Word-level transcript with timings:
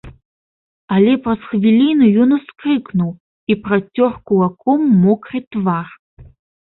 Але 0.95 1.11
праз 1.25 1.41
хвіліну 1.49 2.05
ён 2.25 2.29
ускрыкнуў 2.39 3.11
і 3.53 3.59
працёр 3.67 4.11
кулакамі 4.31 4.89
мокры 5.05 5.39
твар. 5.57 5.87